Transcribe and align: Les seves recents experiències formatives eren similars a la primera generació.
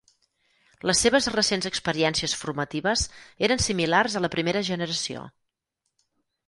Les 0.89 1.01
seves 1.05 1.27
recents 1.35 1.69
experiències 1.71 2.35
formatives 2.45 3.05
eren 3.49 3.63
similars 3.69 4.19
a 4.21 4.27
la 4.27 4.33
primera 4.39 4.67
generació. 4.73 5.29